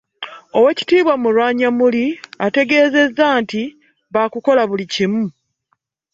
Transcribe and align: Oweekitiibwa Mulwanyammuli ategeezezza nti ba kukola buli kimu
Oweekitiibwa 0.57 1.13
Mulwanyammuli 1.21 2.05
ategeezezza 2.45 3.25
nti 3.41 3.61
ba 4.13 4.23
kukola 4.33 4.61
buli 4.69 4.85
kimu 4.93 5.23